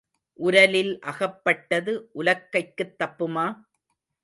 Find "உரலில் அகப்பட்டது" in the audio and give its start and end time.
0.39-1.93